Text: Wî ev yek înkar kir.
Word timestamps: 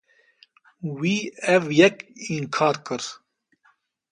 Wî 0.99 1.15
ev 1.55 1.63
yek 1.79 1.95
înkar 2.33 2.75
kir. 2.85 3.03